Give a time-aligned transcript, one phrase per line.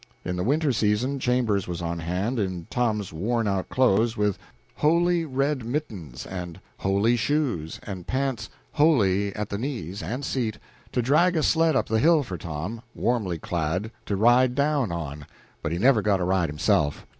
[0.25, 4.39] In the winter season Chambers was on hand, in Tom's worn out clothes, with
[4.77, 10.57] "holy" red mittens, and "holy" shoes, and pants "holy" at the knees and seat,
[10.91, 15.27] to drag a sled up the hill for Tom, warmly clad, to ride down on;
[15.61, 17.05] but he never got a ride himself.